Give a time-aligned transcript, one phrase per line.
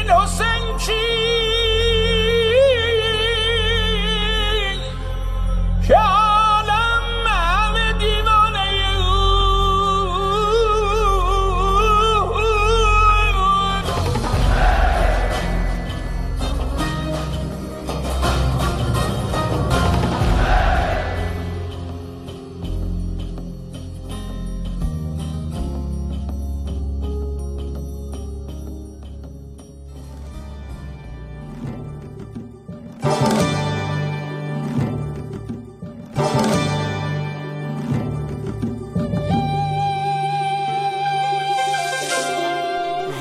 [0.00, 1.37] innocent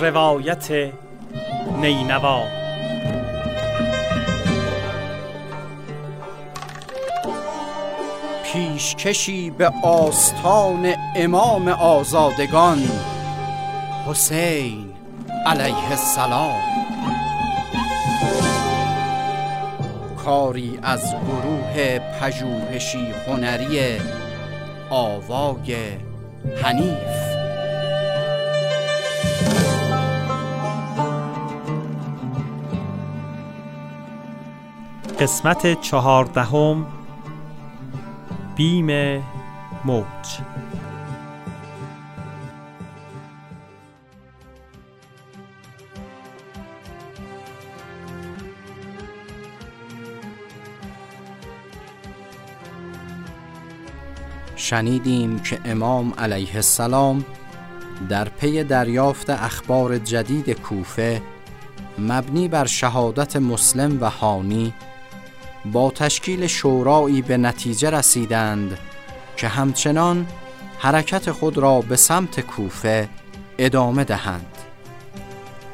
[0.07, 0.91] روایت
[1.81, 2.43] نینوا.
[8.43, 12.77] پیشکشی به آستان امام آزادگان
[14.07, 14.93] حسین
[15.45, 16.61] علیه السلام.
[20.25, 23.99] کاری از گروه پژوهشی هنری
[24.89, 25.75] آوای
[26.63, 27.26] حنیف.
[35.19, 36.85] قسمت چهاردهم
[38.55, 39.23] بیم
[39.85, 40.05] موج.
[54.55, 57.25] شنیدیم که امام علیه السلام
[58.09, 61.21] در پی دریافت اخبار جدید کوفه
[61.99, 64.73] مبنی بر شهادت مسلم و هانی
[65.71, 68.77] با تشکیل شورایی به نتیجه رسیدند
[69.37, 70.27] که همچنان
[70.79, 73.09] حرکت خود را به سمت کوفه
[73.57, 74.57] ادامه دهند.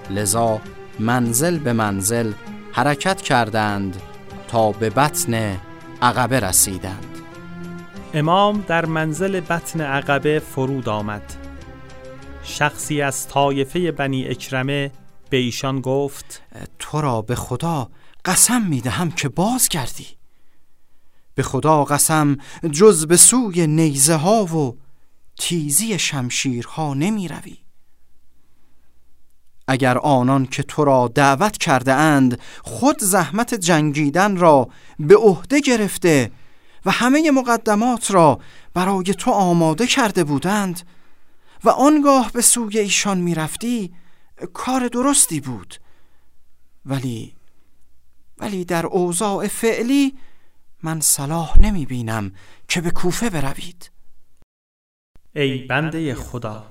[0.09, 0.61] لذا
[0.99, 2.31] منزل به منزل
[2.71, 4.01] حرکت کردند
[4.47, 5.57] تا به بطن
[6.01, 7.17] عقبه رسیدند.
[8.13, 11.33] امام در منزل بطن عقبه فرود آمد.
[12.43, 14.91] شخصی از طایفه بنی اکرمه
[15.29, 16.41] به ایشان گفت
[16.79, 17.89] تو را به خدا
[18.25, 20.07] قسم می دهم که باز کردی
[21.35, 22.37] به خدا قسم
[22.71, 24.77] جز به سوی نیزه ها و
[25.39, 27.57] تیزی شمشیرها نمی روی
[29.67, 34.69] اگر آنان که تو را دعوت کرده اند خود زحمت جنگیدن را
[34.99, 36.31] به عهده گرفته
[36.85, 38.39] و همه مقدمات را
[38.73, 40.81] برای تو آماده کرده بودند
[41.63, 43.93] و آنگاه به سوی ایشان می رفتی
[44.53, 45.75] کار درستی بود.
[46.85, 47.35] ولی
[48.43, 50.17] ولی در اوضاع فعلی
[50.81, 52.31] من صلاح نمی بینم
[52.67, 53.91] که به کوفه بروید.
[55.35, 56.65] ای بنده خدا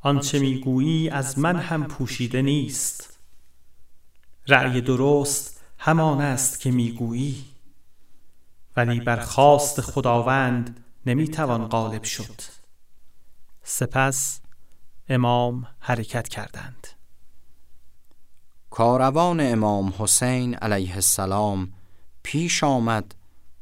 [0.00, 3.18] آنچه می‌گویی از من هم پوشیده نیست.
[4.46, 7.44] رأی درست همان است که می‌گویی.
[8.76, 12.40] ولی بر خواست خداوند نمی‌توان غالب شد.
[13.62, 14.40] سپس
[15.08, 16.86] امام حرکت کردند.
[18.70, 21.72] کاروان امام حسین علیه السلام
[22.22, 23.14] پیش آمد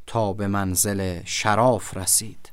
[0.06, 2.52] تا به منزل شراف رسید.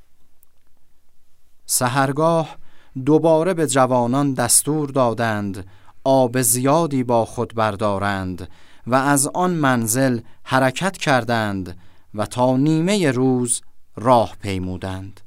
[1.66, 2.57] سهرگاه
[3.05, 5.67] دوباره به جوانان دستور دادند
[6.03, 8.49] آب زیادی با خود بردارند
[8.87, 11.77] و از آن منزل حرکت کردند
[12.13, 13.61] و تا نیمه روز
[13.95, 15.22] راه پیمودند.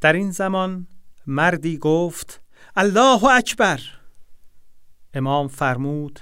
[0.00, 0.86] در این زمان
[1.26, 2.40] مردی گفت
[2.76, 3.80] الله اکبر!
[5.14, 6.20] امام فرمود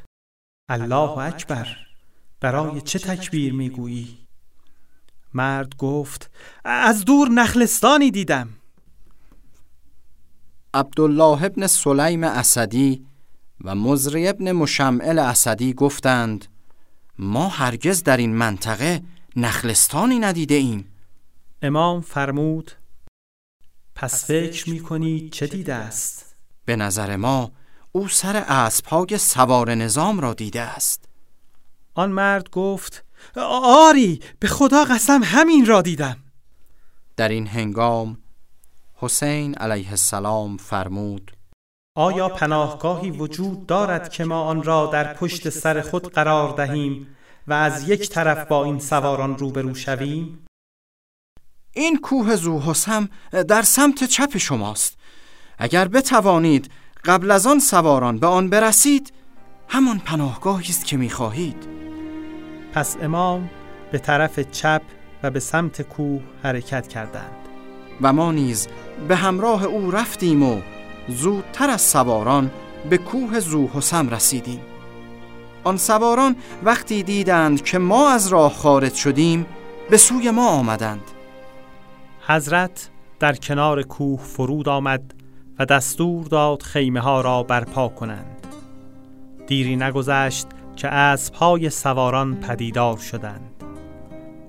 [0.68, 1.76] الله اکبر
[2.40, 4.18] برای چه تکبیر می‌گویی؟
[5.34, 6.30] مرد گفت
[6.64, 8.48] از دور نخلستانی دیدم
[10.74, 13.06] عبدالله ابن سلیم اسدی
[13.64, 16.46] و مزری ابن مشمعل اسدی گفتند
[17.18, 19.02] ما هرگز در این منطقه
[19.36, 20.92] نخلستانی ندیده ایم
[21.62, 22.70] امام فرمود
[23.94, 27.52] پس فکر می چه دیده است؟ به نظر ما
[27.96, 31.04] او سر اسبهای سوار نظام را دیده است.
[31.94, 33.04] آن مرد گفت
[33.62, 36.16] آری به خدا قسم همین را دیدم.
[37.16, 38.18] در این هنگام
[38.94, 41.36] حسین علیه السلام فرمود
[41.96, 47.16] آیا پناهگاهی وجود دارد که ما آن را در پشت سر خود قرار دهیم
[47.46, 50.46] و از یک طرف با این سواران روبرو شویم؟
[51.72, 53.08] این کوه زوحسم
[53.48, 54.98] در سمت چپ شماست.
[55.58, 56.70] اگر بتوانید
[57.04, 59.12] قبل از آن سواران به آن برسید
[59.68, 61.68] همان پناهگاهی است که می‌خواهید.
[62.72, 63.50] پس امام
[63.92, 64.82] به طرف چپ
[65.22, 67.36] و به سمت کوه حرکت کردند.
[68.00, 68.68] و ما نیز
[69.08, 70.60] به همراه او رفتیم و
[71.08, 72.50] زودتر از سواران
[72.90, 74.60] به کوه زوحسم رسیدیم.
[75.64, 79.46] آن سواران وقتی دیدند که ما از راه خارج شدیم
[79.90, 81.10] به سوی ما آمدند.
[82.26, 82.90] حضرت
[83.20, 85.14] در کنار کوه فرود آمد
[85.58, 88.46] و دستور داد خیمه ها را برپا کنند.
[89.46, 90.46] دیری نگذشت
[90.76, 93.50] که اسبهای سواران پدیدار شدند.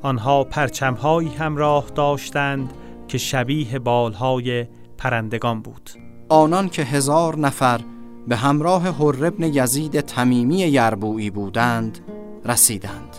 [0.01, 2.73] آنها پرچمهایی همراه داشتند
[3.07, 4.65] که شبیه بالهای
[4.97, 5.89] پرندگان بود.
[6.29, 7.81] آنان که هزار نفر
[8.27, 11.99] به همراه حر ابن یزید تمیمی یربویی بودند
[12.45, 13.15] رسیدند.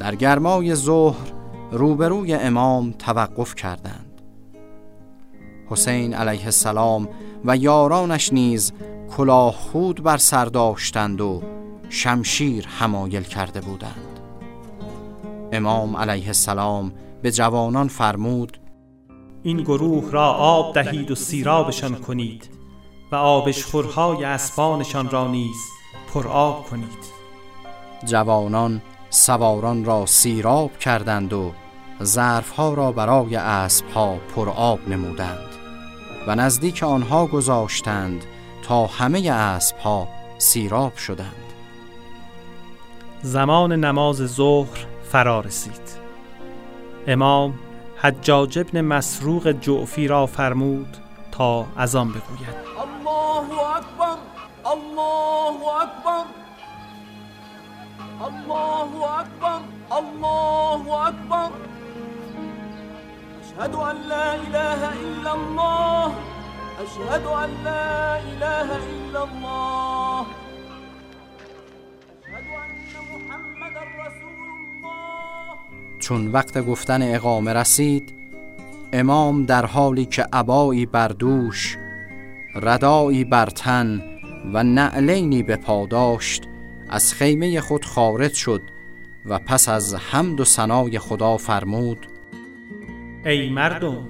[0.00, 1.32] در گرمای ظهر
[1.70, 4.05] روبروی امام توقف کردند.
[5.68, 7.08] حسین علیه السلام
[7.44, 8.72] و یارانش نیز
[9.16, 11.42] کلاه خود بر سر داشتند و
[11.88, 14.20] شمشیر حمایل کرده بودند.
[15.52, 16.92] امام علیه السلام
[17.22, 18.58] به جوانان فرمود
[19.42, 22.48] این گروه را آب دهید و سیرابشان کنید
[23.12, 25.56] و آبشخورهای اسبانشان را نیز
[26.14, 27.16] پر آب کنید.
[28.04, 31.52] جوانان سواران را سیراب کردند و
[32.02, 35.55] ظرفها را برای اسبها پر آب نمودند.
[36.26, 38.24] و نزدیک آنها گذاشتند
[38.62, 40.08] تا همه اسبها
[40.38, 41.52] سیراب شدند.
[43.22, 45.96] زمان نماز ظهر فرا رسید.
[47.06, 47.54] امام
[47.96, 50.96] حجاج ابن مسروق جعفی را فرمود
[51.32, 52.56] تا از آن بگوید.
[52.78, 54.16] الله اکبر
[54.64, 56.24] الله اکبر
[58.20, 61.50] الله اکبر الله اکبر.
[63.58, 66.12] اشهد ان لا اله الا الله.
[66.82, 70.26] اشهد ان لا اله الا الله.
[72.22, 72.70] اشهد ان
[73.12, 75.98] محمد رسول الله.
[76.00, 78.14] چون وقت گفتن اقامه رسید
[78.92, 81.76] امام در حالی که عبایی بر دوش
[82.54, 84.02] ردایی بر تن
[84.52, 86.42] و نعلینی به پا داشت
[86.90, 88.62] از خیمه خود خارج شد
[89.26, 92.06] و پس از حمد و ثنای خدا فرمود
[93.26, 94.08] ای مردم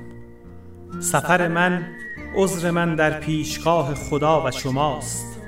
[1.00, 1.86] سفر من
[2.34, 5.40] عذر من در پیشگاه خدا و شماست.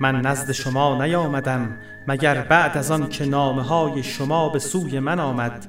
[0.00, 1.76] من نزد شما نیامدم
[2.08, 5.66] مگر بعد از آن که نامه های شما به سوی من آمد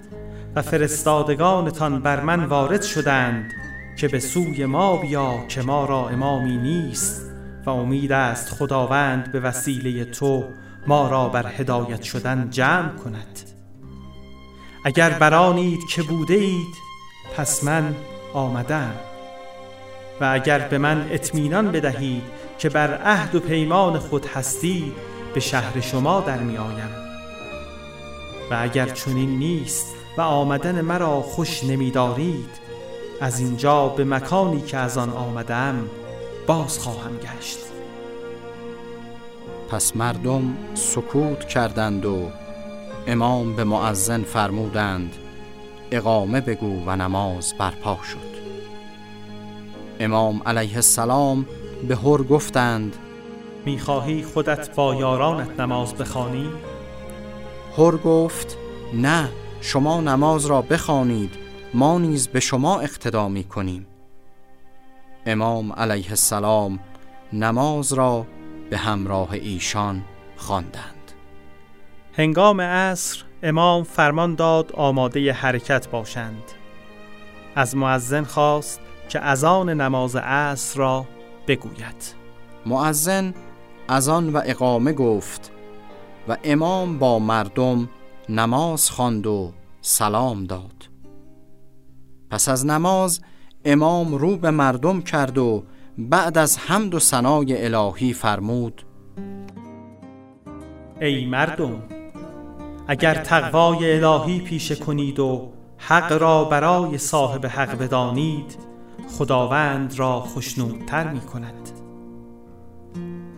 [0.56, 3.54] و فرستادگانتان بر من وارد شدند
[3.98, 7.32] که به سوی ما بیا که ما را امامی نیست
[7.66, 10.46] و امید است خداوند به وسیله تو
[10.88, 13.37] ما را بر هدایت شدن جمع کند.
[14.88, 16.76] اگر برانید که بوده اید
[17.38, 17.96] پس من
[18.34, 18.94] آمدم.
[20.22, 22.24] و اگر به من اطمینان بدهید
[22.60, 24.94] که بر عهد و پیمان خود هستید
[25.34, 26.90] به شهر شما در می آیم.
[28.52, 32.50] و اگر چنین نیست و آمدن مرا خوش نمیدارید
[33.22, 35.90] از اینجا به مکانی که از آن آمدم
[36.48, 37.60] باز خواهم گشت.
[39.70, 42.30] پس مردم سکوت کردند و
[43.08, 45.14] امام به معزن فرمودند
[45.92, 48.38] اقامه بگو و نماز برپا شد
[50.00, 51.46] امام علیه السلام
[51.88, 52.96] به هر گفتند
[53.66, 56.50] می‌خواهی خودت با یارانت نماز بخوانی؟
[57.78, 58.58] هر گفت
[58.94, 59.30] نه
[59.62, 61.36] شما نماز را بخوانید
[61.74, 63.88] ما نیز به شما اقتدا می کنیم
[65.26, 66.80] امام علیه السلام
[67.34, 68.28] نماز را
[68.70, 70.04] به همراه ایشان
[70.38, 70.97] خواندند.
[72.18, 76.44] هنگام عصر امام فرمان داد آماده حرکت باشند.
[77.56, 81.06] از معزن خواست که اذان نماز عصر را
[81.48, 82.16] بگوید.
[82.66, 83.34] معزن
[83.88, 85.52] از آن و اقامه گفت
[86.28, 87.90] و امام با مردم
[88.30, 90.90] نماز خواند و سلام داد.
[92.30, 93.22] پس از نماز
[93.66, 95.64] امام رو به مردم کرد و
[95.98, 98.82] بعد از حمد و ثنای الهی فرمود
[101.02, 101.97] ای مردم
[102.88, 108.58] اگر تقوای الهی پیشه کنید و حق را برای صاحب حق بدانید
[109.18, 111.70] خداوند را خشنودتر می کند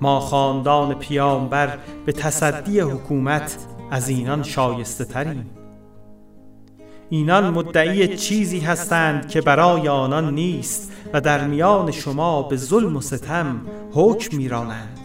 [0.02, 3.58] ما خاندان پیامبر به تصدی حکومت
[3.92, 5.50] از اینان شایسته تریم.
[7.10, 13.02] اینان مدعی چیزی هستند که برای آنان نیست و در میان شما به ظلم و
[13.02, 13.62] ستم
[13.94, 14.99] حکم میرانند.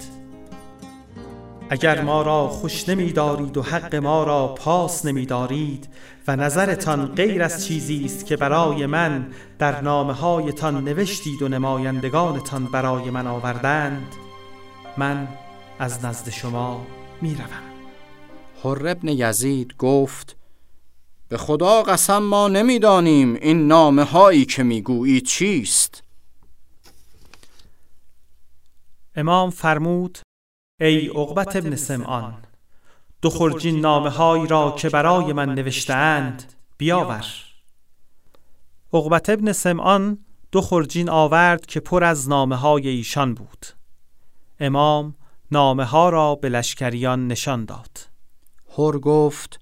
[1.71, 5.88] اگر ما را خوش نمی دارید و حق ما را پاس نمی دارید
[6.28, 9.26] و نظرتان غیر از چیزی است که برای من
[9.59, 14.14] در نامه هایتان نوشتید و نمایندگانتان برای من آوردند
[14.97, 15.28] من
[15.78, 16.87] از نزد شما
[17.23, 17.75] می روم
[18.64, 20.37] حر ابن یزید گفت
[21.28, 26.02] به خدا قسم ما نمی‌دانیم این نامه هایی که می‌گویی چیست.
[29.16, 30.18] امام فرمود
[30.81, 32.35] ای عقبت ابن سمعان
[33.23, 37.26] دو خرجین نامه را که برای من نوشتهاند بیاور.
[38.93, 40.19] عقبت ابن سمعان
[40.52, 43.66] دو خرجین آورد که پر از نامه های ایشان بود.
[44.61, 45.14] امام
[45.50, 47.99] نامه ها را به لشکریان نشان داد.
[48.78, 49.61] هر گفت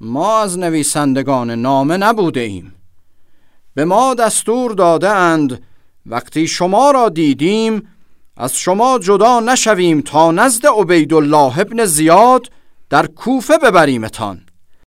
[0.00, 2.74] ما از نویسندگان نامه نبوده ایم
[3.74, 5.60] به ما دستور داده
[6.06, 7.88] وقتی شما را دیدیم
[8.40, 12.52] از شما جدا نشویم تا نزد عبیدالله ابن زیاد
[12.90, 14.46] در کوفه ببریمتان.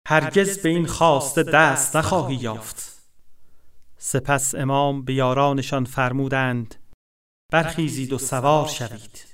[0.07, 3.03] هرگز به این خواسته دست نخواهی یافت.
[3.97, 6.75] سپس امام به یارانشان فرمودند
[7.51, 9.25] برخیزید و سوار شوید.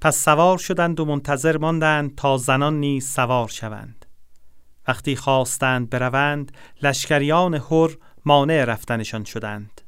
[0.00, 4.06] پس سوار شدند و منتظر ماندند تا زنان نیز سوار شوند.
[4.88, 6.52] وقتی خواستند بروند
[6.82, 7.88] لشکریان هر
[8.24, 9.80] مانع رفتنشان شدند.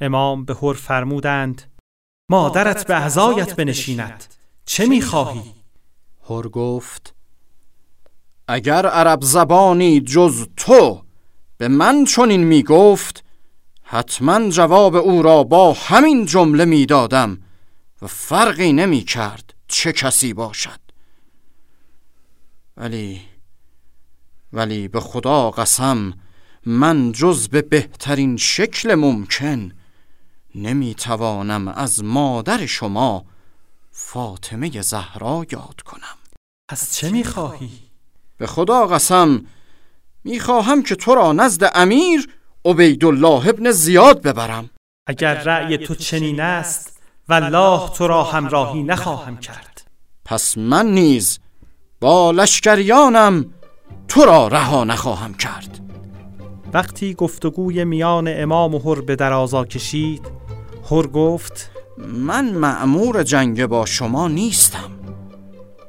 [0.00, 1.77] امام به هر فرمودند
[2.30, 4.24] مادرت به اعضایت بنشیند.
[4.64, 5.54] چه می‌خواهی؟
[6.30, 7.14] هر گفت
[8.48, 11.02] اگر عرب زبانی جز تو
[11.56, 13.24] به من چنین می‌گفت
[13.82, 17.38] حتما جواب او را با همین جمله می‌دادم
[18.02, 20.80] و فرقی نمی کرد چه کسی باشد.
[22.76, 23.20] ولی
[24.52, 26.14] ولی به خدا قسم
[26.66, 29.72] من جز به بهترین شکل ممکن
[30.62, 33.24] نمی توانم از مادر شما
[33.90, 36.18] فاطمه زهرا یاد کنم.
[36.70, 37.70] پس چه می خواهی؟
[38.36, 39.46] به خدا قسم
[40.24, 42.28] می خواهم که تو را نزد امیر
[42.64, 44.70] عبیدالله ابن زیاد ببرم.
[45.06, 49.90] اگر رأی تو چنین است والله تو را همراهی نخواهم کرد.
[50.24, 51.38] پس من نیز
[52.00, 53.54] با لشکریانم
[54.08, 55.80] تو را رها نخواهم کرد.
[56.72, 60.37] وقتی گفتگوی میان امام و هر به درازا کشید
[60.90, 64.90] هر گفت من معمور جنگ با شما نیستم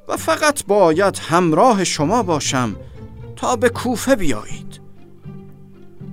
[0.07, 2.75] و فقط باید همراه شما باشم
[3.35, 4.81] تا به کوفه بیایید.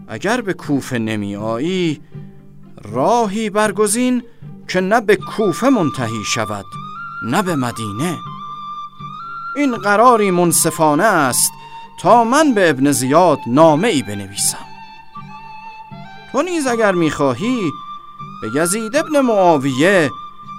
[0.09, 2.01] اگر به کوفه نمی آیی
[2.83, 4.23] راهی برگزین
[4.69, 6.65] که نه به کوفه منتهی شود
[7.25, 8.17] نه به مدینه.
[9.57, 11.53] این قراری منصفانه است
[12.01, 14.67] تا من به ابن زیاد نامه ای بنویسم.
[16.33, 17.61] تو نیز اگر می‌خواهی
[18.43, 20.11] به یزید ابن معاویه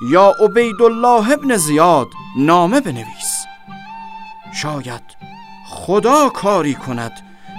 [0.09, 2.07] یا عبیدالله ابن زیاد
[2.37, 3.45] نامه بنویس.
[4.53, 5.03] شاید
[5.69, 7.11] خدا کاری کند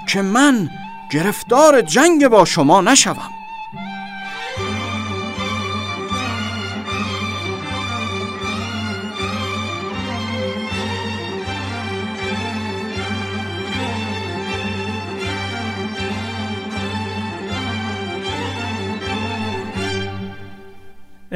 [0.09, 0.71] که من
[1.13, 3.38] گرفتار جنگ با شما نشوم.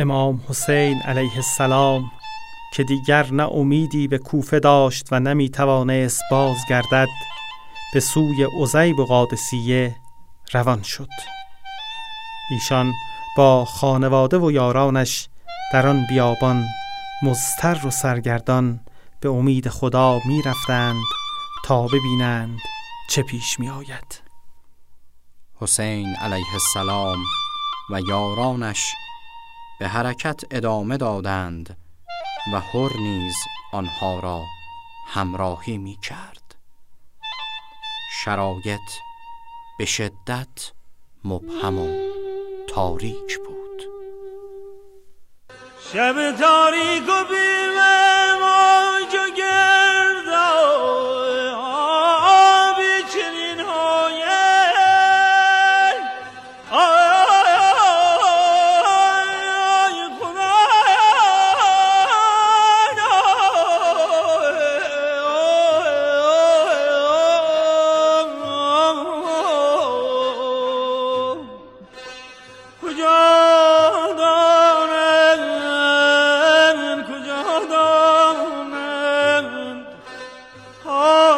[0.02, 2.12] امام حسین علیه السلام
[2.72, 7.08] که دیگر نه امیدی به کوفه داشت و نمی توانست بازگردد
[7.94, 9.96] به سوی عزیب و قادسیه
[10.52, 11.08] روان شد.
[12.50, 12.92] ایشان
[13.36, 15.28] با خانواده و یارانش
[15.72, 16.64] در آن بیابان
[17.22, 18.80] مزتر و سرگردان
[19.20, 21.02] به امید خدا می رفتند
[21.64, 22.58] تا ببینند
[23.10, 24.22] چه پیش می آید.
[25.60, 27.18] حسین علیه السلام
[27.90, 28.92] و یارانش
[29.82, 31.76] به حرکت ادامه دادند
[32.52, 33.34] و هر نیز
[33.72, 34.42] آنها را
[35.08, 36.54] همراهی می کرد.
[38.24, 38.90] شرایط
[39.78, 40.72] به شدت
[41.24, 41.88] مبهم و
[42.68, 43.82] تاریک بود.
[45.92, 47.24] شب تاریک و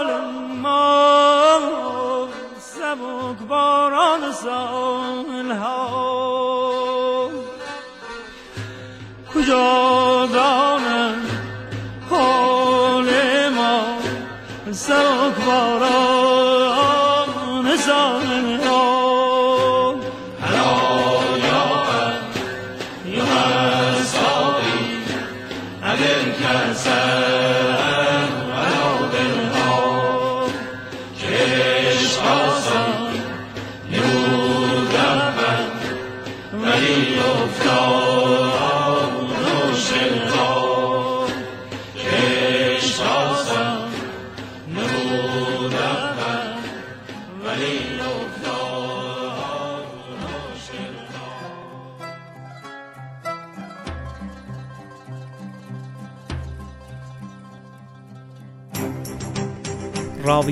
[0.05, 0.23] حال
[0.63, 6.14] ما سبک باران سال ها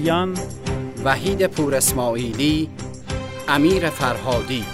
[0.03, 0.39] راویان
[1.05, 2.71] وحید پور اسماعیلی
[3.49, 4.65] امیر فرهادی.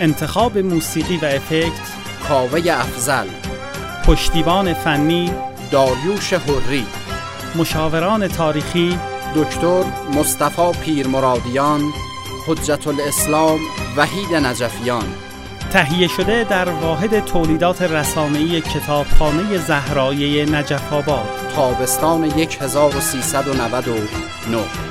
[0.00, 1.72] انتخاب موسیقی و افکت.
[2.28, 3.26] کاوه افزل
[4.04, 5.30] پشتیبان فنی.
[5.70, 6.86] داریوش حری.
[7.54, 8.98] مشاوران تاریخی.
[9.36, 9.82] دکتر
[10.14, 11.82] مصطفی پیرمرادیان.
[12.46, 13.60] حجت الاسلام
[13.96, 15.27] وحید نجفیان.
[15.72, 21.28] تهیه شده در واحد تولیدات رسانه‌ای کتابخانه زهرایه نجف آباد.
[21.54, 22.24] تابستان
[22.60, 24.87] 1399